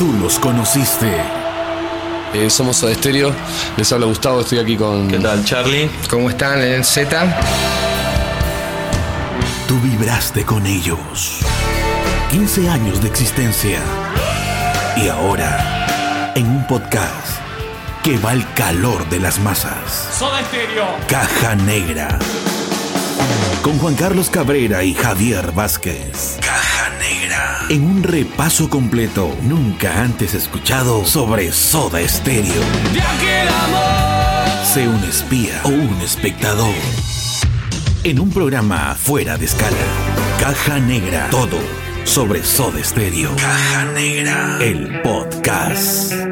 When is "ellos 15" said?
10.66-12.70